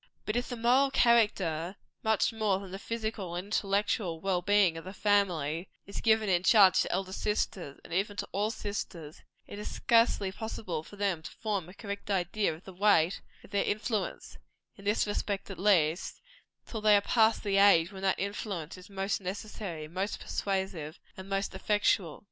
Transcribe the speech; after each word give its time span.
But 0.25 0.35
if 0.35 0.49
the 0.49 0.55
moral 0.55 0.89
character, 0.89 1.75
much 2.01 2.33
more 2.33 2.57
than 2.57 2.71
the 2.71 2.79
physical 2.79 3.35
and 3.35 3.45
intellectual 3.53 4.19
well 4.19 4.41
being 4.41 4.75
of 4.75 4.83
the 4.85 4.95
family, 4.95 5.69
is 5.85 6.01
given 6.01 6.27
in 6.27 6.41
charge 6.41 6.79
to 6.81 6.91
elder 6.91 7.13
sisters, 7.13 7.79
and 7.83 7.93
even 7.93 8.17
to 8.17 8.27
all 8.31 8.49
sisters, 8.49 9.21
it 9.45 9.59
is 9.59 9.69
scarcely 9.75 10.31
possible 10.31 10.81
for 10.81 10.95
them 10.95 11.21
to 11.21 11.29
form 11.29 11.69
a 11.69 11.75
correct 11.75 12.09
idea 12.09 12.51
of 12.51 12.63
the 12.63 12.73
weight 12.73 13.21
of 13.43 13.51
their 13.51 13.63
influence, 13.63 14.39
in 14.75 14.85
this 14.85 15.05
respect 15.05 15.51
at 15.51 15.59
least, 15.59 16.19
till 16.65 16.81
they 16.81 16.97
are 16.97 17.01
past 17.01 17.43
the 17.43 17.57
age 17.57 17.91
when 17.91 18.01
that 18.01 18.19
influence 18.19 18.79
is 18.79 18.89
most 18.89 19.21
necessary, 19.21 19.87
most 19.87 20.19
persuasive, 20.19 20.97
and 21.15 21.29
most 21.29 21.53
effectual. 21.53 22.19